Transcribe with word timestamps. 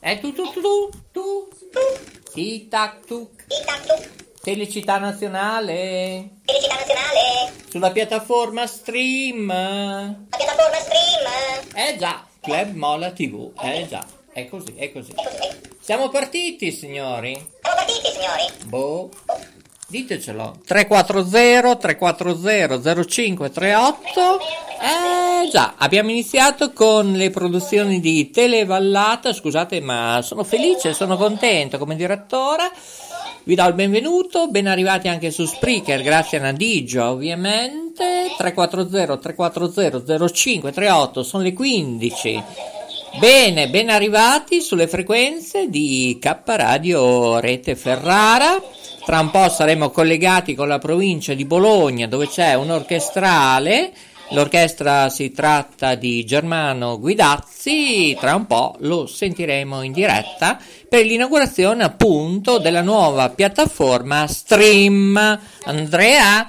È 0.00 0.20
tu 0.20 0.32
tu 0.32 0.44
tu 0.52 0.90
tu 1.10 1.48
tu 2.34 2.68
tac 2.68 3.06
tuc 3.06 3.44
Felicità 4.42 4.98
nazionale 4.98 6.30
Felicità 6.44 6.74
nazionale! 6.74 7.52
Sulla 7.70 7.90
piattaforma 7.90 8.66
stream 8.66 9.46
La 9.46 10.16
piattaforma 10.36 10.76
stream! 10.76 11.24
Eh 11.74 11.96
già, 11.96 12.26
Club 12.42 12.74
Mola 12.74 13.10
TV 13.12 13.50
Eh 13.62 13.86
già, 13.88 14.06
è 14.34 14.48
così, 14.48 14.74
è 14.74 14.90
così. 14.92 15.14
Siamo 15.80 16.08
partiti 16.08 16.72
signori? 16.72 17.34
Siamo 17.34 17.76
partiti, 17.76 18.10
signori! 18.12 18.66
Boh. 18.66 19.08
Ditecelo. 19.86 20.58
340 20.66 21.76
340 21.76 23.04
0538 23.04 24.40
Eh 24.80 25.48
già, 25.50 25.74
abbiamo 25.78 26.10
iniziato 26.10 26.72
con 26.72 27.12
le 27.12 27.30
produzioni 27.30 28.00
di 28.00 28.30
Televallata. 28.30 29.32
Scusate 29.32 29.80
ma 29.80 30.20
sono 30.22 30.42
felice, 30.42 30.94
sono 30.94 31.16
contento. 31.16 31.78
Come 31.78 31.94
direttore 31.94 32.72
vi 33.44 33.54
do 33.54 33.66
il 33.66 33.74
benvenuto, 33.74 34.48
ben 34.48 34.66
arrivati 34.66 35.06
anche 35.06 35.30
su 35.30 35.44
Spreaker, 35.44 36.02
grazie 36.02 36.38
a 36.38 36.40
Nadigio 36.40 37.04
ovviamente, 37.04 38.32
340 38.36 39.18
340 39.18 40.28
0538, 40.32 41.22
sono 41.22 41.42
le 41.42 41.52
15. 41.52 42.42
Bene, 43.18 43.68
ben 43.68 43.90
arrivati 43.90 44.60
sulle 44.60 44.88
frequenze 44.88 45.68
di 45.68 46.18
K 46.20 46.36
Radio 46.44 47.38
Rete 47.38 47.76
Ferrara. 47.76 48.60
Tra 49.04 49.20
un 49.20 49.30
po' 49.30 49.48
saremo 49.48 49.90
collegati 49.90 50.54
con 50.54 50.66
la 50.66 50.78
provincia 50.78 51.32
di 51.32 51.44
Bologna 51.44 52.08
dove 52.08 52.28
c'è 52.28 52.54
un 52.54 52.70
orchestrale. 52.70 53.92
L'orchestra 54.30 55.10
si 55.10 55.30
tratta 55.30 55.94
di 55.94 56.24
Germano 56.24 56.98
Guidazzi, 56.98 58.16
tra 58.18 58.34
un 58.34 58.46
po' 58.46 58.74
lo 58.80 59.06
sentiremo 59.06 59.82
in 59.82 59.92
diretta 59.92 60.58
per 60.88 61.04
l'inaugurazione 61.04 61.84
appunto 61.84 62.58
della 62.58 62.82
nuova 62.82 63.30
piattaforma 63.30 64.26
Stream. 64.26 65.40
Andrea, 65.64 66.48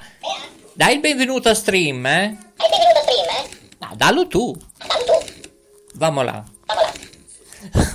dai 0.72 0.94
il 0.94 1.00
benvenuto 1.00 1.48
a 1.48 1.54
Stream, 1.54 2.04
eh? 2.06 2.36
Hai 2.56 2.68
benvenuto 2.70 3.00
stream, 3.02 3.28
eh? 3.28 3.48
No, 3.78 3.92
dallo 3.96 4.26
tu. 4.26 4.56
Dammi 4.78 5.04
tu! 5.04 5.32
Vamo 5.94 6.22
là. 6.22 6.44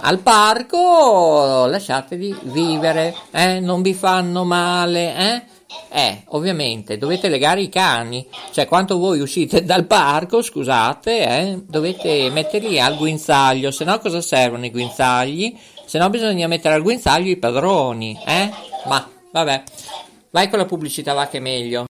al 0.00 0.18
parco, 0.18 1.66
lasciatevi 1.66 2.36
vivere, 2.42 3.14
eh, 3.30 3.60
non 3.60 3.82
vi 3.82 3.94
fanno 3.94 4.42
male, 4.42 5.14
eh. 5.14 5.42
Eh, 5.88 6.22
ovviamente, 6.28 6.98
dovete 6.98 7.28
legare 7.28 7.62
i 7.62 7.68
cani, 7.68 8.26
cioè 8.52 8.66
quando 8.66 8.98
voi 8.98 9.20
uscite 9.20 9.64
dal 9.64 9.86
parco, 9.86 10.42
scusate, 10.42 11.26
eh, 11.26 11.62
dovete 11.66 12.30
metterli 12.30 12.80
al 12.80 12.96
guinzaglio, 12.96 13.70
se 13.70 13.84
no 13.84 13.98
cosa 13.98 14.20
servono 14.20 14.64
i 14.66 14.70
guinzagli? 14.70 15.56
Se 15.86 15.98
no 15.98 16.10
bisogna 16.10 16.48
mettere 16.48 16.74
al 16.74 16.82
guinzaglio 16.82 17.30
i 17.30 17.36
padroni, 17.36 18.18
eh? 18.26 18.50
Ma, 18.86 19.08
vabbè, 19.32 19.62
vai 20.30 20.48
con 20.48 20.58
la 20.58 20.66
pubblicità, 20.66 21.12
va 21.12 21.28
che 21.28 21.38
è 21.38 21.40
meglio. 21.40 21.84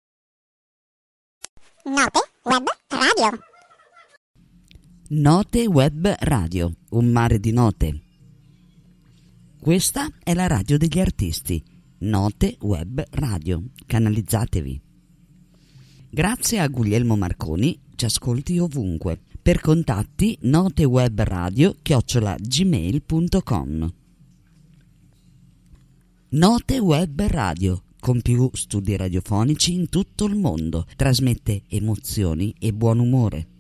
Note 1.83 2.30
web 2.44 2.67
radio. 2.88 3.39
Note 5.15 5.67
Web 5.67 6.15
Radio, 6.21 6.73
un 6.92 7.11
mare 7.11 7.39
di 7.39 7.52
note. 7.52 8.02
Questa 9.61 10.10
è 10.23 10.33
la 10.33 10.48
radio 10.48 10.77
degli 10.80 11.00
artisti. 11.00 11.73
Note 12.03 12.58
Web 12.59 13.02
Radio, 13.11 13.64
canalizzatevi. 13.86 14.81
Grazie 16.09 16.59
a 16.59 16.67
Guglielmo 16.67 17.15
Marconi, 17.15 17.80
ci 17.95 18.03
ascolti 18.03 18.59
ovunque. 18.59 19.21
Per 19.41 19.61
contatti 19.61 20.37
notewebradio 20.41 21.77
chiocciola 21.81 22.36
gmail.com 22.37 23.93
Note 26.31 26.80
Web 26.80 27.21
Radio, 27.21 27.83
con 28.02 28.21
più 28.21 28.49
studi 28.52 28.97
radiofonici 28.97 29.73
in 29.73 29.87
tutto 29.87 30.25
il 30.25 30.35
mondo, 30.35 30.85
trasmette 30.97 31.64
emozioni 31.70 32.53
e 32.59 32.73
buon 32.73 32.99
umore. 32.99 33.52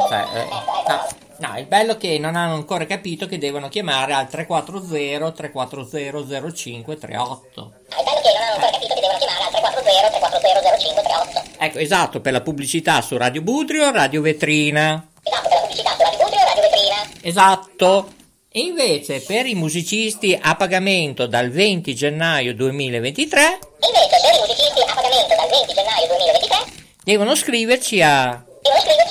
Cioè, 0.08 0.24
eh, 0.32 0.48
no, 0.86 1.25
no, 1.38 1.58
il 1.58 1.66
bello 1.66 1.92
è 1.92 1.96
che 1.96 2.18
non 2.18 2.36
hanno 2.36 2.54
ancora 2.54 2.86
capito 2.86 3.26
che 3.26 3.38
devono 3.38 3.68
chiamare 3.68 4.12
al 4.12 4.28
340 4.28 5.32
340 5.32 6.52
0538. 6.52 7.72
Ah, 7.88 7.96
è 7.96 8.02
bello 8.02 8.20
che 8.20 8.32
non 8.32 8.42
hanno 8.42 8.54
ancora 8.54 8.70
capito 8.70 8.94
che 8.94 9.00
devono 9.00 9.18
chiamare 9.18 9.44
al 9.44 9.50
340 9.50 9.80
340 10.10 10.78
0538. 10.78 11.64
Ecco, 11.64 11.78
esatto, 11.78 12.20
per 12.20 12.32
la 12.32 12.40
pubblicità 12.40 13.00
su 13.00 13.16
Radio 13.16 13.42
Budrio, 13.42 13.90
Radio 13.90 14.20
Vetrina. 14.20 15.06
Esatto, 15.22 15.48
per 15.48 15.58
la 15.58 15.60
pubblicità 15.60 15.90
su 15.90 16.02
Radio 16.02 16.18
Budrio 16.18 16.40
Radio 16.44 16.62
Vetrina. 16.62 16.96
Esatto. 17.22 18.14
E 18.56 18.60
invece 18.60 19.20
per 19.20 19.44
i 19.44 19.54
musicisti 19.54 20.38
a 20.40 20.54
pagamento 20.56 21.26
dal 21.26 21.50
20 21.50 21.94
gennaio 21.94 22.54
2023 22.54 23.40
E 23.42 23.86
invece 23.86 24.16
per 24.22 24.34
i 24.34 24.40
musicisti 24.40 24.80
a 24.80 24.94
pagamento 24.94 25.34
dal 25.36 25.48
20 25.50 25.74
gennaio 25.74 26.06
2023 26.06 26.56
devono 27.04 27.34
scriverci 27.34 28.00
a 28.00 28.42
devono 28.62 28.80
iscriversi 28.80 29.05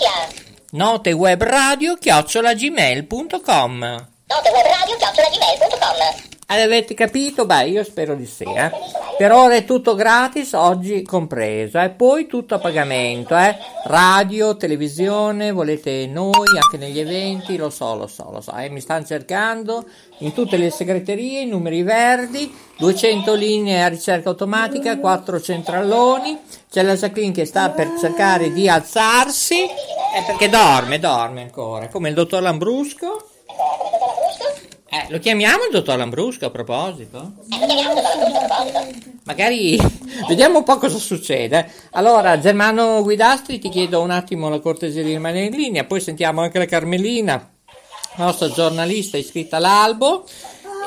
a 0.75 0.77
notewebradio 0.77 1.97
chiocciolagmail.com 1.97 4.03
notewebradio.gmail.com 4.27 6.34
Avete 6.47 6.93
capito? 6.93 7.47
Beh, 7.47 7.69
io 7.69 7.83
spero 7.83 8.13
di 8.13 8.27
sì. 8.27 8.43
Eh. 8.43 8.69
Per 9.17 9.31
ora 9.31 9.55
è 9.55 9.65
tutto 9.65 9.95
gratis, 9.95 10.53
oggi 10.53 11.01
compreso, 11.01 11.79
e 11.79 11.89
poi 11.89 12.27
tutto 12.27 12.53
a 12.53 12.59
pagamento. 12.59 13.35
Eh. 13.35 13.57
Radio, 13.85 14.55
televisione, 14.55 15.51
volete 15.51 16.05
noi 16.05 16.45
anche 16.61 16.77
negli 16.77 16.99
eventi, 16.99 17.57
lo 17.57 17.71
so, 17.71 17.95
lo 17.95 18.05
so, 18.05 18.29
lo 18.31 18.41
so. 18.41 18.55
Eh. 18.57 18.69
Mi 18.69 18.79
stanno 18.79 19.05
cercando 19.05 19.85
in 20.19 20.33
tutte 20.33 20.57
le 20.57 20.69
segreterie, 20.69 21.41
i 21.41 21.47
numeri 21.47 21.81
verdi, 21.81 22.53
200 22.77 23.33
linee 23.33 23.81
a 23.81 23.87
ricerca 23.87 24.29
automatica, 24.29 24.99
4 24.99 25.41
centraloni. 25.41 26.37
C'è 26.69 26.83
la 26.83 26.95
Jacqueline 26.95 27.33
che 27.33 27.45
sta 27.45 27.71
per 27.71 27.93
cercare 27.99 28.53
di 28.53 28.69
alzarsi, 28.69 29.63
eh, 29.63 30.23
perché 30.27 30.47
dorme, 30.47 30.99
dorme 30.99 31.41
ancora, 31.41 31.87
come 31.87 32.09
il 32.09 32.13
dottor 32.13 32.43
Lambrusco. 32.43 33.29
Eh, 34.95 35.07
lo 35.09 35.19
chiamiamo 35.19 35.65
il 35.65 35.71
dottor 35.71 35.97
Lambrusco 35.97 36.45
a 36.45 36.49
proposito? 36.49 37.33
Magari 39.25 39.77
vediamo 40.29 40.59
un 40.59 40.63
po' 40.63 40.77
cosa 40.77 40.97
succede. 40.97 41.69
Allora, 41.91 42.39
Germano 42.39 43.03
Guidastri, 43.03 43.59
ti 43.59 43.67
chiedo 43.67 44.01
un 44.01 44.11
attimo 44.11 44.47
la 44.47 44.59
cortesia 44.59 45.03
di 45.03 45.09
rimanere 45.09 45.47
in 45.47 45.55
linea, 45.55 45.83
poi 45.83 45.99
sentiamo 45.99 46.39
anche 46.39 46.59
la 46.59 46.65
Carmelina, 46.65 47.51
nostra 48.15 48.49
giornalista 48.49 49.17
iscritta 49.17 49.57
all'albo. 49.57 50.25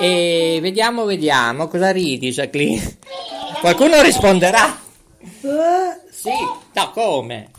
E 0.01 0.59
vediamo, 0.63 1.05
vediamo, 1.05 1.69
cosa 1.69 1.91
ridi, 1.91 2.31
Jacqueline? 2.31 2.99
Qualcuno 3.61 4.01
risponderà? 4.01 4.81
Sì, 6.11 6.33
no, 6.73 6.91
come? 6.93 7.51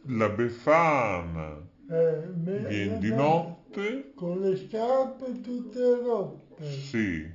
La 0.08 0.28
Befana 0.28 1.66
Eh, 1.88 2.26
viene 2.34 2.98
di 2.98 3.08
notte? 3.08 4.12
Con 4.14 4.42
le 4.42 4.56
scarpe 4.56 5.40
tutte 5.40 6.00
rotte. 6.02 6.64
Sì. 6.64 7.26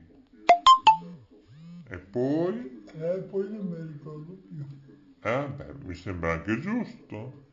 E 1.90 1.98
poi? 1.98 2.84
E 2.94 3.20
poi 3.28 3.50
non 3.50 3.66
mi 3.66 3.94
ricordo 3.94 4.34
più. 4.34 4.64
Eh, 5.24 5.48
beh, 5.56 5.74
mi 5.86 5.96
sembra 5.96 6.34
anche 6.34 6.60
giusto. 6.60 7.46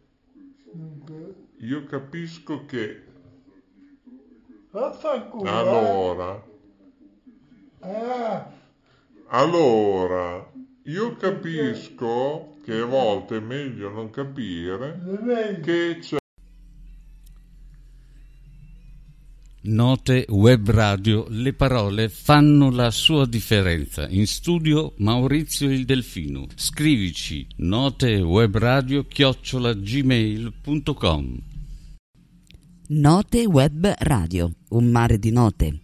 Dunque, 0.72 1.34
Io 1.60 1.84
capisco 1.84 2.66
che 2.66 3.02
eh. 4.72 5.48
allora, 5.48 6.32
Ah, 6.32 6.53
allora, 9.28 10.50
io 10.84 11.16
capisco 11.16 12.56
che 12.64 12.78
a 12.78 12.84
volte 12.84 13.36
è 13.36 13.40
meglio 13.40 13.90
non 13.90 14.10
capire 14.10 15.60
che 15.62 15.98
c'è 16.00 16.16
Note 19.66 20.26
web 20.28 20.70
radio, 20.70 21.24
le 21.30 21.54
parole 21.54 22.10
fanno 22.10 22.70
la 22.70 22.90
sua 22.90 23.26
differenza. 23.26 24.06
In 24.08 24.26
studio 24.26 24.92
Maurizio 24.98 25.70
il 25.70 25.86
Delfino. 25.86 26.46
Scrivici 26.54 27.46
notewebradio 27.56 29.06
chiocciola 29.06 29.72
gmail.com 29.72 31.38
Note 32.88 33.46
Web 33.46 33.94
Radio, 34.00 34.50
un 34.68 34.90
mare 34.90 35.18
di 35.18 35.30
note. 35.30 35.83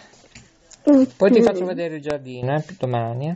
Poi 1.17 1.31
ti 1.31 1.41
faccio 1.41 1.65
vedere 1.65 1.95
il 1.95 2.01
giardino, 2.01 2.55
eh, 2.55 2.63
domani. 2.77 3.29
eh. 3.29 3.35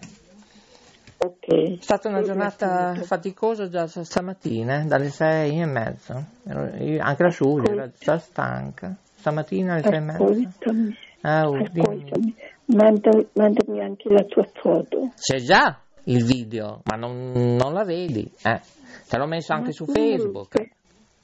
Ok. 1.17 1.77
È 1.79 1.81
stata 1.81 2.09
una 2.09 2.21
giornata 2.21 2.93
faticosa 2.95 3.67
già 3.69 3.87
stamattina, 3.87 4.81
eh, 4.81 4.85
dalle 4.85 5.09
sei 5.09 5.59
e 5.59 5.65
mezza. 5.65 6.23
Anche 6.47 7.23
la 7.23 7.29
Giulia 7.29 7.71
era 7.71 7.89
già 7.97 8.17
stanca. 8.17 8.95
Stamattina 9.15 9.73
alle 9.73 9.83
sei 9.83 9.95
e 9.95 9.99
mezza. 9.99 10.23
Ah, 11.21 11.47
oh, 11.47 11.57
dimmi. 11.71 11.79
ascoltami. 11.79 12.35
Manda- 12.65 13.25
mandami 13.33 13.81
anche 13.81 14.09
la 14.09 14.23
tua 14.23 14.45
foto. 14.53 15.11
C'è 15.15 15.37
già 15.37 15.79
il 16.03 16.23
video, 16.23 16.81
ma 16.83 16.97
non, 16.97 17.31
non 17.31 17.73
la 17.73 17.83
vedi. 17.83 18.29
Eh. 18.43 18.59
Te 19.07 19.17
l'ho 19.17 19.25
messo 19.25 19.53
anche 19.53 19.71
su 19.71 19.85
Facebook. 19.85 20.55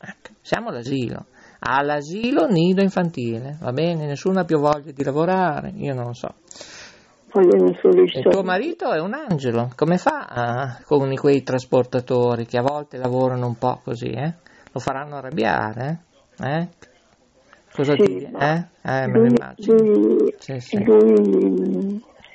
Ecco, 0.00 0.30
siamo 0.40 0.68
all'asilo. 0.68 1.26
All'asilo 1.60 2.46
nido 2.46 2.82
infantile, 2.82 3.58
va 3.60 3.72
bene? 3.72 4.06
Nessuno 4.06 4.40
ha 4.40 4.44
più 4.44 4.58
voglia 4.58 4.92
di 4.92 5.02
lavorare, 5.02 5.72
io 5.74 5.92
non 5.92 6.06
lo 6.06 6.14
so. 6.14 6.34
Il 7.34 8.26
tuo 8.30 8.42
marito 8.42 8.90
è 8.92 9.00
un 9.00 9.12
angelo, 9.12 9.70
come 9.76 9.98
fa 9.98 10.26
ah, 10.26 10.80
con 10.84 11.14
quei 11.14 11.42
trasportatori 11.42 12.46
che 12.46 12.58
a 12.58 12.62
volte 12.62 12.96
lavorano 12.96 13.46
un 13.46 13.58
po' 13.58 13.80
così, 13.84 14.10
eh? 14.10 14.34
Lo 14.72 14.80
faranno 14.80 15.16
arrabbiare, 15.16 16.04
eh? 16.38 16.60
Eh? 16.60 16.68
Cosa 17.72 17.92
Sì, 17.94 18.02
ti 18.02 18.30
Eh? 18.38 18.64
Eh, 18.82 19.06
me 19.06 19.18
lo 19.18 19.26
immagino. 19.26 19.78
lui- 19.78 20.34
Sì, 20.38 20.58
sì. 20.60 20.82
lui 20.82 22.02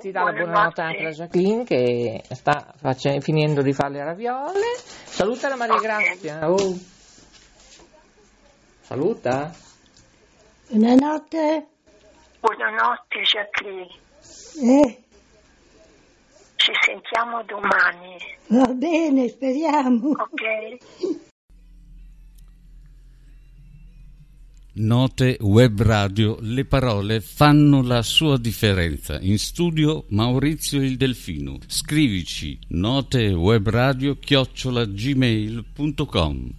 Ti 0.00 0.10
dà 0.10 0.22
la 0.24 0.32
buonanotte 0.32 0.80
anche 0.80 1.02
la 1.02 1.10
Jacqueline 1.10 1.64
che 1.64 2.22
sta 2.30 2.72
face- 2.76 3.20
finendo 3.20 3.62
di 3.62 3.72
fare 3.72 3.92
le 3.92 4.04
raviole. 4.04 4.66
Saluta 5.04 5.48
la 5.48 5.56
Maria 5.56 5.78
Grazia. 5.78 6.50
Oh. 6.50 6.76
Saluta. 8.80 9.52
Buonanotte. 10.68 11.66
Buonanotte 12.40 13.20
Jacqueline, 13.22 14.00
Eh, 14.60 15.02
ci 16.56 16.72
sentiamo 16.84 17.42
domani, 17.44 18.16
va 18.48 18.66
bene, 18.72 19.28
speriamo. 19.28 20.10
ok? 20.10 21.22
Note 24.74 25.36
web 25.40 25.82
radio, 25.82 26.38
le 26.40 26.64
parole 26.64 27.20
fanno 27.20 27.82
la 27.82 28.00
sua 28.00 28.38
differenza. 28.38 29.18
In 29.20 29.38
studio 29.38 30.06
Maurizio 30.08 30.80
il 30.80 30.96
Delfino. 30.96 31.58
Scrivici 31.66 32.58
notewebradio 32.68 34.16
chiocciola 34.18 34.86
gmail.com. 34.86 36.50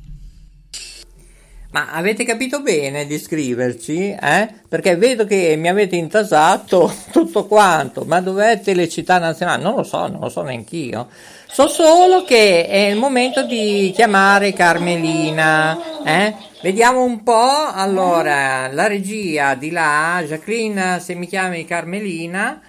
Ma 1.72 1.92
avete 1.92 2.24
capito 2.24 2.62
bene 2.62 3.08
di 3.08 3.18
scriverci? 3.18 4.12
Eh? 4.12 4.54
Perché 4.70 4.96
vedo 4.96 5.26
che 5.26 5.56
mi 5.58 5.68
avete 5.68 5.96
intasato 5.96 6.94
tutto 7.12 7.48
quanto. 7.48 8.04
Ma 8.06 8.22
dov'è 8.22 8.62
Telecittà 8.62 9.18
Nazionale? 9.18 9.64
Non 9.64 9.78
lo 9.78 9.84
so, 9.84 10.06
non 10.06 10.20
lo 10.20 10.30
so 10.30 10.44
neanch'io. 10.44 11.10
So 11.54 11.68
solo 11.68 12.24
che 12.24 12.66
è 12.66 12.88
il 12.88 12.98
momento 12.98 13.44
di 13.44 13.92
chiamare 13.94 14.54
Carmelina. 14.54 15.78
Eh? 16.04 16.34
Vediamo 16.64 17.04
un 17.04 17.22
po'. 17.22 17.70
Allora, 17.72 18.68
la 18.74 18.88
regia 18.88 19.54
di 19.54 19.70
là, 19.70 20.24
Jacqueline, 20.26 21.00
se 21.00 21.14
mi 21.14 21.28
chiami 21.28 21.64
Carmelina. 21.66 22.60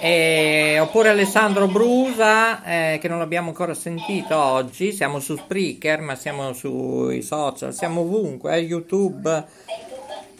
Eh, 0.00 0.78
oppure 0.78 1.08
Alessandro 1.08 1.66
Brusa, 1.66 2.62
eh, 2.62 2.98
che 3.00 3.08
non 3.08 3.18
l'abbiamo 3.18 3.48
ancora 3.48 3.74
sentito 3.74 4.40
oggi. 4.40 4.92
Siamo 4.92 5.18
su 5.18 5.36
Spreaker, 5.36 6.00
ma 6.00 6.14
siamo 6.14 6.52
sui 6.52 7.22
social, 7.22 7.74
siamo 7.74 8.02
ovunque, 8.02 8.54
eh, 8.54 8.60
YouTube. 8.60 9.44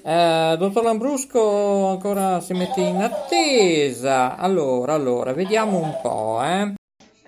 Eh, 0.04 0.54
dottor 0.56 0.84
Lambrusco 0.84 1.88
ancora 1.88 2.40
si 2.40 2.52
mette 2.52 2.80
in 2.80 3.02
attesa. 3.02 4.36
Allora, 4.36 4.94
allora, 4.94 5.32
vediamo 5.32 5.78
un 5.78 5.98
po', 6.00 6.40
eh. 6.44 6.78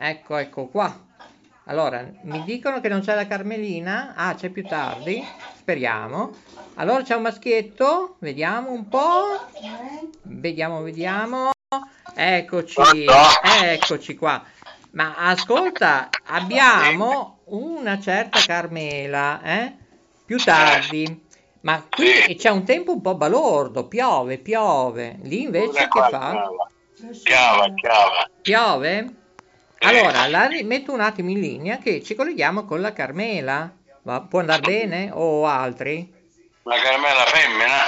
Ecco, 0.05 0.37
ecco 0.37 0.67
qua. 0.67 0.93
Allora, 1.67 2.05
mi 2.23 2.43
dicono 2.43 2.81
che 2.81 2.89
non 2.89 3.03
c'è 3.03 3.15
la 3.15 3.29
Carmelina. 3.29 4.15
Ah, 4.17 4.35
c'è 4.35 4.49
più 4.49 4.65
tardi. 4.65 5.25
Speriamo. 5.55 6.33
Allora 6.75 7.05
c'è 7.05 7.15
un 7.15 7.23
maschietto. 7.23 8.17
Vediamo 8.19 8.73
un 8.73 8.89
po'. 8.89 9.47
Vediamo, 10.23 10.83
vediamo. 10.83 11.51
Eccoci, 12.17 13.07
eccoci 13.63 14.17
qua. 14.17 14.43
Ma 14.91 15.15
ascolta, 15.15 16.09
abbiamo 16.27 17.39
una 17.45 18.01
certa 18.01 18.41
Carmela, 18.41 19.41
eh? 19.45 19.77
Più 20.25 20.37
tardi. 20.39 21.27
Ma 21.61 21.87
qui 21.89 22.35
c'è 22.35 22.51
un 22.51 22.65
tempo 22.65 22.91
un 22.91 23.01
po' 23.01 23.15
balordo, 23.15 23.87
piove, 23.87 24.39
piove. 24.39 25.21
Lì 25.23 25.43
invece 25.43 25.87
che 25.87 26.01
fa? 26.11 26.49
Chiava, 27.23 27.73
chiava. 27.75 28.29
Piove? 28.43 29.21
Allora, 29.83 30.27
la 30.29 30.47
ri- 30.47 30.63
metto 30.63 30.93
un 30.93 31.01
attimo 31.01 31.31
in 31.31 31.41
linea 31.41 31.79
che 31.79 32.03
ci 32.03 32.15
colleghiamo 32.15 32.65
con 32.65 32.81
la 32.81 32.93
Carmela. 32.93 33.75
Va- 34.03 34.21
può 34.23 34.41
andare 34.41 34.61
bene 34.61 35.11
o 35.13 35.47
altri? 35.47 36.13
La 36.65 36.77
caramella 36.81 37.25
femmina? 37.27 37.79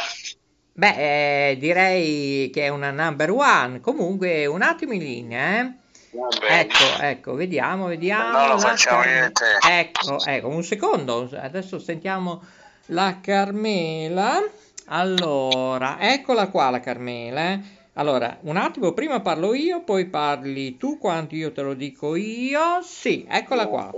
Beh, 0.76 1.50
eh, 1.50 1.56
direi 1.58 2.50
che 2.50 2.64
è 2.64 2.68
una 2.68 2.90
number 2.90 3.30
one. 3.30 3.80
Comunque, 3.80 4.46
un 4.46 4.62
attimo 4.62 4.92
in 4.92 5.02
linea, 5.02 5.60
eh. 5.60 5.72
Ecco, 6.48 6.84
ecco, 7.00 7.34
vediamo, 7.34 7.86
vediamo. 7.86 8.38
No, 8.38 8.46
lo 8.46 8.52
la 8.54 8.58
facciamo 8.58 9.02
io. 9.04 9.30
Ecco, 9.68 10.24
ecco, 10.24 10.48
un 10.48 10.62
secondo. 10.62 11.28
Adesso 11.32 11.78
sentiamo 11.78 12.42
la 12.86 13.18
Carmela. 13.20 14.40
Allora, 14.86 15.96
eccola 16.00 16.48
qua 16.48 16.70
la 16.70 16.80
Carmela. 16.80 17.52
eh. 17.52 17.60
Allora, 17.96 18.38
un 18.42 18.56
attimo, 18.56 18.92
prima 18.92 19.20
parlo 19.20 19.54
io, 19.54 19.82
poi 19.82 20.06
parli 20.06 20.76
tu 20.76 20.98
quando 20.98 21.36
io 21.36 21.52
te 21.52 21.62
lo 21.62 21.74
dico 21.74 22.16
io. 22.16 22.82
Sì, 22.82 23.24
eccola 23.28 23.68
qua. 23.68 23.90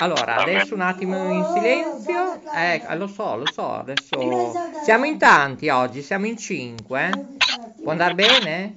Allora, 0.00 0.36
adesso 0.36 0.74
un 0.74 0.80
attimo 0.80 1.16
in 1.32 1.44
silenzio. 1.54 2.40
Ecco, 2.52 2.94
lo 2.94 3.06
so, 3.06 3.36
lo 3.36 3.46
so, 3.50 3.74
adesso 3.74 4.52
siamo 4.82 5.04
in 5.04 5.18
tanti 5.18 5.68
oggi, 5.68 6.02
siamo 6.02 6.26
in 6.26 6.36
cinque. 6.36 7.10
eh. 7.10 7.82
Può 7.82 7.92
andare 7.92 8.14
bene? 8.14 8.74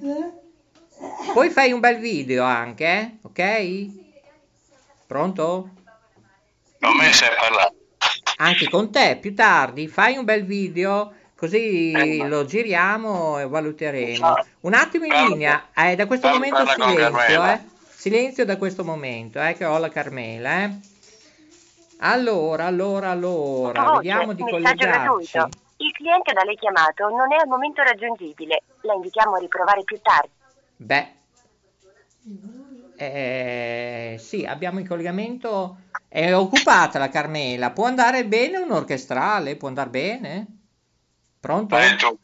Poi 1.32 1.50
fai 1.50 1.72
un 1.72 1.80
bel 1.80 1.98
video 1.98 2.44
anche, 2.44 2.86
eh? 2.86 3.16
ok? 3.22 3.86
Pronto? 5.06 5.70
Non 6.78 6.96
mi 6.96 7.12
sai 7.12 7.30
parlare. 7.36 7.74
Anche 8.36 8.68
con 8.68 8.90
te 8.92 9.18
più 9.20 9.34
tardi 9.34 9.88
fai 9.88 10.16
un 10.16 10.24
bel 10.24 10.44
video 10.44 11.12
così 11.46 12.18
lo 12.28 12.44
giriamo 12.44 13.40
e 13.40 13.48
valuteremo. 13.48 14.34
Un 14.60 14.74
attimo 14.74 15.06
in 15.06 15.10
Parla- 15.10 15.26
linea, 15.26 15.64
eh, 15.74 15.96
da 15.96 16.06
questo 16.06 16.28
parla- 16.28 16.46
momento 16.46 16.64
con 16.64 16.74
silenzio, 16.92 17.10
Carmela. 17.10 17.54
eh. 17.54 17.60
Silenzio 17.88 18.44
da 18.44 18.56
questo 18.56 18.84
momento, 18.84 19.40
eh, 19.42 19.54
che 19.54 19.64
ho 19.64 19.76
la 19.78 19.88
Carmela, 19.88 20.62
eh. 20.62 20.70
Allora, 21.98 22.66
allora, 22.66 23.10
allora, 23.10 23.82
Voce, 23.82 23.96
vediamo 23.96 24.32
di 24.34 24.42
collegarci. 24.42 24.86
gratuito. 24.86 25.48
Il 25.78 25.92
cliente 25.92 26.32
da 26.32 26.44
lei 26.44 26.56
chiamato 26.56 27.08
non 27.08 27.32
è 27.32 27.36
al 27.40 27.48
momento 27.48 27.82
raggiungibile. 27.82 28.62
La 28.82 28.94
invitiamo 28.94 29.34
a 29.34 29.38
riprovare 29.38 29.82
più 29.82 29.98
tardi. 30.00 30.30
Beh, 30.76 31.08
eh, 32.96 34.16
sì, 34.20 34.44
abbiamo 34.44 34.78
in 34.78 34.86
collegamento. 34.86 35.76
È 36.06 36.32
occupata 36.34 37.00
la 37.00 37.08
Carmela. 37.08 37.70
Può 37.70 37.86
andare 37.86 38.24
bene 38.26 38.58
un 38.58 38.70
orchestrale? 38.70 39.56
Può 39.56 39.66
andare 39.66 39.90
bene? 39.90 40.46
Pronto? 41.42 41.76
Eh, 41.76 41.96
tu, 41.96 42.16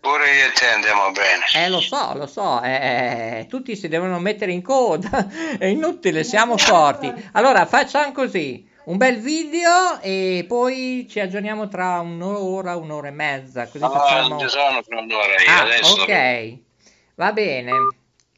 pure 0.00 0.34
io 0.34 0.46
e 0.48 0.52
te 0.52 0.66
andiamo 0.66 1.12
bene. 1.12 1.44
Eh, 1.64 1.68
lo 1.68 1.80
so, 1.80 2.12
lo 2.16 2.26
so. 2.26 2.60
eh, 2.60 3.46
tutti 3.48 3.76
si 3.76 3.86
devono 3.86 4.18
mettere 4.18 4.50
in 4.50 4.62
coda. 4.62 5.28
È 5.56 5.64
inutile, 5.66 6.24
siamo 6.24 6.56
forti. 6.56 7.12
Allora, 7.34 7.66
facciamo 7.66 8.10
così. 8.10 8.68
Un 8.86 8.96
bel 8.96 9.20
video 9.20 10.00
e 10.00 10.44
poi 10.48 11.06
ci 11.08 11.20
aggiorniamo 11.20 11.68
tra 11.68 12.00
un'ora, 12.00 12.74
un'ora 12.76 13.06
e 13.08 13.12
mezza. 13.12 13.66
Così 13.68 13.78
No, 13.78 13.90
facciamo. 13.90 14.28
non 14.30 14.38
ci 14.40 14.48
sono 14.48 14.82
per 14.82 14.98
un'ora 14.98 15.32
io 15.40 15.50
Ah, 15.50 15.62
adesso. 15.62 16.02
ok, 16.02 16.58
va 17.14 17.32
bene, 17.32 17.72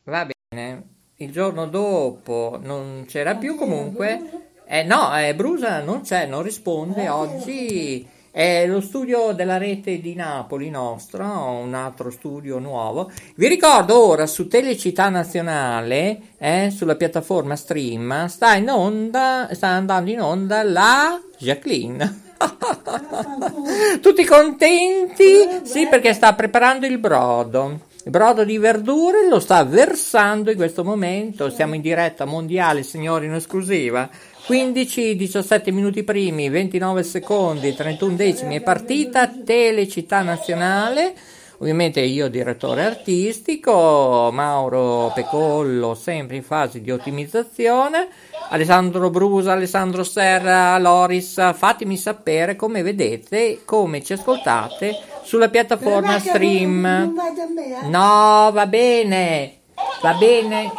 va 0.05 0.27
bene. 0.51 0.83
Il 1.17 1.33
giorno 1.33 1.67
dopo 1.67 2.59
non 2.63 3.07
c'era 3.09 3.35
più 3.37 3.57
comunque. 3.57 4.45
Eh, 4.67 4.83
no, 4.83 5.19
eh, 5.19 5.35
Brusa 5.35 5.81
non 5.81 6.03
c'è, 6.03 6.27
non 6.27 6.43
risponde 6.43 7.09
oggi. 7.09 8.07
È 8.37 8.67
lo 8.67 8.83
studio 8.83 9.33
della 9.33 9.57
rete 9.57 9.99
di 9.99 10.15
Napoli 10.15 10.69
nostro, 10.69 11.25
un 11.25 11.73
altro 11.73 12.11
studio 12.11 12.59
nuovo. 12.59 13.11
Vi 13.35 13.49
ricordo 13.49 13.99
ora 13.99 14.27
su 14.27 14.47
Telecittà 14.47 15.09
Nazionale, 15.09 16.21
eh, 16.37 16.71
sulla 16.71 16.97
piattaforma 16.97 17.57
stream, 17.57 18.27
sta 18.27 18.55
in 18.57 18.69
onda, 18.69 19.49
sta 19.53 19.69
andando 19.69 20.11
in 20.11 20.21
onda 20.21 20.63
la 20.65 21.19
Jacqueline. 21.39 22.35
Tutti 24.03 24.25
contenti? 24.27 25.63
Sì, 25.63 25.87
perché 25.89 26.13
sta 26.13 26.35
preparando 26.35 26.85
il 26.85 26.99
brodo. 26.99 27.81
Il 28.05 28.11
brodo 28.11 28.45
di 28.45 28.59
verdure 28.59 29.27
lo 29.27 29.41
sta 29.41 29.65
versando 29.65 30.51
in 30.51 30.57
questo 30.57 30.85
momento. 30.85 31.49
Siamo 31.49 31.75
in 31.75 31.81
diretta 31.81 32.27
mondiale, 32.27 32.83
signori, 32.83 33.25
in 33.25 33.33
esclusiva. 33.33 34.11
15, 34.47 35.17
17 35.17 35.73
minuti 35.73 36.05
primi, 36.05 36.49
29 36.49 37.03
secondi, 37.03 37.75
31 37.75 38.15
decimi 38.15 38.57
è 38.57 38.61
partita. 38.61 39.27
Telecittà 39.27 40.23
Nazionale. 40.23 41.15
Ovviamente 41.59 42.01
io 42.01 42.29
direttore 42.29 42.85
artistico, 42.85 44.29
Mauro 44.31 45.11
Pecollo 45.15 45.95
sempre 45.95 46.37
in 46.37 46.43
fase 46.45 46.81
di 46.81 46.93
ottimizzazione, 46.93 48.09
Alessandro 48.51 49.11
Brusa, 49.11 49.53
Alessandro 49.53 50.05
Serra, 50.05 50.79
Loris, 50.79 51.55
fatemi 51.55 51.97
sapere 51.97 52.57
come 52.57 52.83
vedete, 52.83 53.63
come 53.65 54.03
ci 54.05 54.13
ascoltate 54.13 54.97
sulla 55.25 55.49
piattaforma 55.49 56.21
stream. 56.21 56.85
Eh? 56.85 57.89
No, 57.89 58.51
va 58.53 58.67
bene, 58.69 59.61
va 60.03 60.13
bene. 60.13 60.71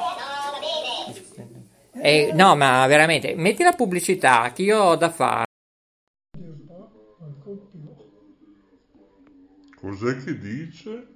Eh, 2.00 2.32
no, 2.34 2.56
ma 2.56 2.86
veramente, 2.88 3.36
metti 3.36 3.64
la 3.64 3.74
pubblicità 3.74 4.52
che 4.54 4.62
io 4.62 4.80
ho 4.80 4.96
da 4.96 5.10
fare. 5.10 5.46
Cos'è 9.76 10.18
che 10.24 10.38
dice? 10.38 11.08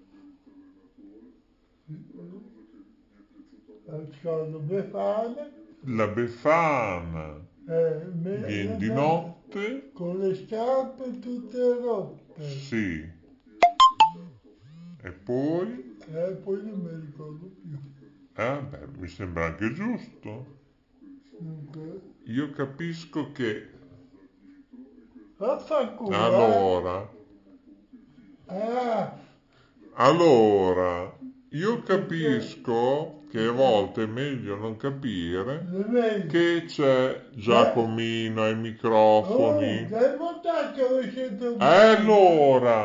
La 5.84 6.08
Befana 6.08 7.46
eh, 7.65 8.06
me- 8.13 8.44
viene 8.46 8.78
di 8.78 8.88
notte? 8.91 9.91
con 9.94 10.20
le 10.20 10.36
scarpe 10.36 11.20
tutte 11.20 11.58
rotte. 11.80 12.44
Sì. 12.44 13.20
E 15.04 15.12
poi? 15.12 15.98
E 16.08 16.32
poi 16.44 16.63
non 16.63 16.80
mi 16.80 17.06
ricordo 17.06 17.48
più. 17.48 17.78
Eh, 18.36 18.62
beh, 18.62 18.88
mi 18.98 19.08
sembra 19.08 19.46
anche 19.46 19.74
giusto. 19.74 20.61
Io 22.25 22.51
capisco 22.51 23.32
che 23.32 23.69
vaffanculo. 25.38 26.12
eh. 26.12 26.15
allora 26.15 27.10
Ah, 28.47 29.17
Allora, 29.93 31.17
io 31.49 31.82
capisco 31.84 33.23
che 33.30 33.45
a 33.45 33.51
volte 33.51 34.04
è 34.04 34.08
meglio 34.08 34.56
non 34.58 34.75
capire 34.75 35.65
che 36.30 36.65
c'è 36.67 37.30
Giacomino 37.34 38.43
ai 38.43 38.54
Oh, 38.54 38.58
microfoni. 38.58 39.88
hai 39.91 40.17
votato 40.17 40.99
E 40.99 41.58
allora? 41.60 42.84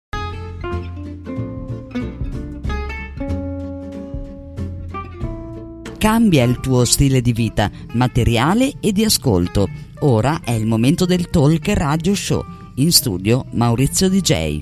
Cambia 5.98 6.44
il 6.44 6.60
tuo 6.60 6.84
stile 6.84 7.22
di 7.22 7.32
vita, 7.32 7.70
materiale 7.92 8.74
e 8.80 8.92
di 8.92 9.04
ascolto. 9.04 9.66
Ora 10.00 10.40
è 10.44 10.50
il 10.50 10.66
momento 10.66 11.06
del 11.06 11.30
Talk 11.30 11.68
Radio 11.68 12.14
Show. 12.14 12.44
In 12.76 12.92
studio 12.92 13.46
Maurizio 13.52 14.10
DJ. 14.10 14.60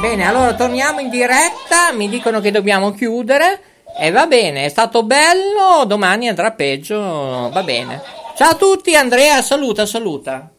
Bene, 0.00 0.26
allora 0.26 0.54
torniamo 0.54 1.00
in 1.00 1.10
diretta. 1.10 1.92
Mi 1.92 2.08
dicono 2.08 2.40
che 2.40 2.52
dobbiamo 2.52 2.92
chiudere. 2.92 3.60
E 3.98 4.12
va 4.12 4.26
bene, 4.26 4.66
è 4.66 4.68
stato 4.68 5.02
bello. 5.02 5.84
Domani 5.86 6.28
andrà 6.28 6.52
peggio. 6.52 6.96
Va 6.96 7.62
bene. 7.64 8.00
Ciao 8.36 8.50
a 8.50 8.54
tutti, 8.54 8.94
Andrea, 8.94 9.42
saluta, 9.42 9.86
saluta. 9.86 10.52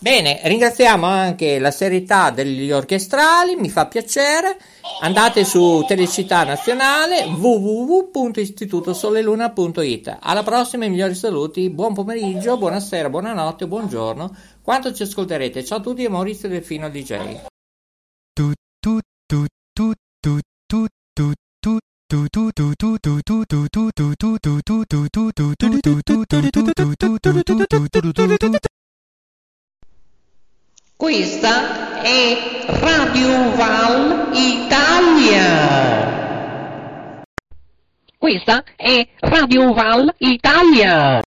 Bene, 0.00 0.40
ringraziamo 0.44 1.06
anche 1.06 1.58
la 1.58 1.72
serietà 1.72 2.30
degli 2.30 2.70
orchestrali, 2.70 3.56
mi 3.56 3.68
fa 3.68 3.88
piacere. 3.88 4.56
Andate 5.00 5.44
su 5.44 5.84
Telecità 5.88 6.44
Nazionale 6.44 7.24
www.istitutosoleluna.it. 7.24 10.18
Alla 10.20 10.44
prossima, 10.44 10.84
i 10.84 10.90
migliori 10.90 11.16
saluti, 11.16 11.68
buon 11.70 11.94
pomeriggio, 11.94 12.56
buonasera, 12.56 13.10
buonanotte, 13.10 13.66
buongiorno. 13.66 14.36
Quanto 14.62 14.92
ci 14.92 15.02
ascolterete? 15.02 15.64
Ciao 15.64 15.78
a 15.78 15.80
tutti 15.80 16.04
e 16.04 16.08
Maurizio 16.08 16.48
Delfino 16.48 16.88
DJ. 16.88 17.40
Questa 30.98 32.02
è 32.02 32.66
Radio 32.80 33.54
Val 33.54 34.30
Italia. 34.32 35.46
Questa 38.18 38.64
è 38.74 39.06
Radio 39.20 39.72
Val 39.74 40.12
Italia. 40.18 41.22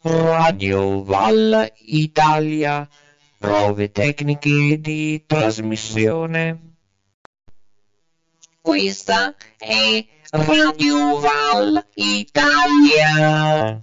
Radio 0.00 1.04
Val 1.04 1.70
Italia. 1.88 2.88
Prove 3.36 3.92
tecniche 3.92 4.80
di 4.80 5.24
trasmissione. 5.26 6.76
Questa 8.62 9.34
è 9.58 10.06
Radio 10.30 11.20
Val 11.20 11.86
Italia. 11.96 13.82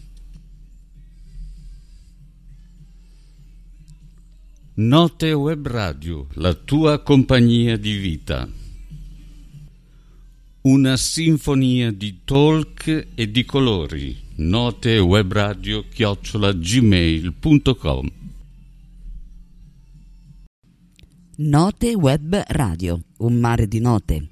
Note 4.73 5.33
Web 5.33 5.67
Radio, 5.67 6.27
la 6.35 6.53
tua 6.53 7.03
compagnia 7.03 7.75
di 7.75 7.97
vita. 7.97 8.47
Una 10.61 10.95
sinfonia 10.95 11.91
di 11.91 12.21
talk 12.23 13.07
e 13.13 13.29
di 13.29 13.43
colori. 13.43 14.17
Note 14.35 14.97
Web 14.99 15.33
Radio 15.33 15.83
chiocciola 15.89 16.53
gmail.com 16.53 18.11
Note 21.35 21.93
Web 21.93 22.43
Radio, 22.47 23.01
un 23.17 23.33
mare 23.33 23.67
di 23.67 23.79
note. 23.79 24.29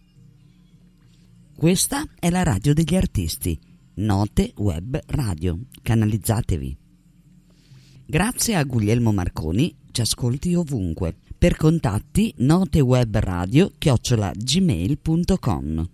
Questa 1.54 2.08
è 2.18 2.30
la 2.30 2.44
radio 2.44 2.74
degli 2.74 2.96
artisti. 2.96 3.60
Note 3.96 4.54
Web 4.56 5.02
Radio. 5.08 5.60
Canalizzatevi. 5.82 6.78
Grazie 8.06 8.56
a 8.56 8.64
Guglielmo 8.64 9.12
Marconi, 9.12 9.76
ci 10.00 10.02
ascolti 10.02 10.56
ovunque. 10.56 11.16
Per 11.38 11.56
contatti 11.56 12.34
notewebradio 12.38 13.74
chiocciola 13.78 14.32
gmail.com 14.36 15.90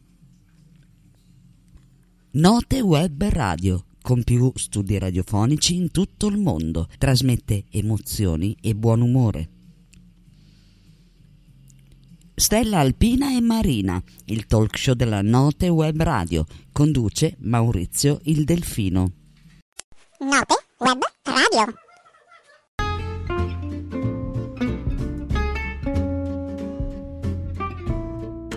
Note 2.32 2.82
Web 2.82 3.24
Radio, 3.30 3.86
con 4.02 4.24
più 4.24 4.52
studi 4.56 4.98
radiofonici 4.98 5.76
in 5.76 5.92
tutto 5.92 6.28
il 6.28 6.38
mondo, 6.38 6.88
trasmette 6.98 7.66
emozioni 7.70 8.56
e 8.62 8.76
buon 8.76 9.02
umore. 9.02 9.50
Stella 12.36 12.80
Alpina 12.80 13.34
e 13.36 13.40
Marina, 13.40 14.02
il 14.26 14.46
talk 14.46 14.78
show 14.78 14.94
della 14.94 15.22
Note 15.22 15.70
Web 15.70 16.02
Radio, 16.02 16.46
conduce 16.72 17.38
Maurizio 17.40 18.20
il 18.24 18.44
Delfino. 18.44 19.12
Note 20.20 20.56
Web 20.80 21.02
Radio. 21.24 21.85